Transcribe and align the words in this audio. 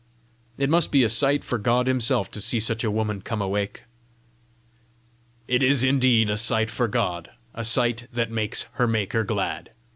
"It 0.57 0.67
must 0.67 0.91
be 0.91 1.03
a 1.03 1.09
sight 1.09 1.43
for 1.43 1.59
God 1.59 1.85
Himself 1.85 2.31
to 2.31 2.41
see 2.41 2.59
such 2.59 2.83
a 2.83 2.89
woman 2.89 3.21
come 3.21 3.39
awake!" 3.39 3.83
"It 5.47 5.61
is 5.61 5.83
indeed 5.83 6.27
a 6.27 6.37
sight 6.39 6.71
for 6.71 6.87
God, 6.87 7.29
a 7.53 7.63
sight 7.63 8.07
that 8.11 8.31
makes 8.31 8.63
her 8.81 8.87
Maker 8.87 9.23
glad! 9.23 9.69